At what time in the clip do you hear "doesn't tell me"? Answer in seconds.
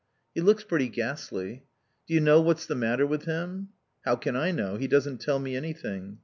4.87-5.55